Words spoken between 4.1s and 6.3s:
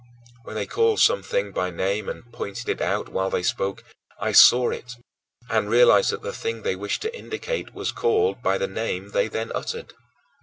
I saw it and realized that